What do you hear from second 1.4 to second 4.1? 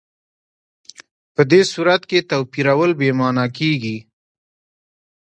دې صورت کې توپیرول بې معنا کېږي.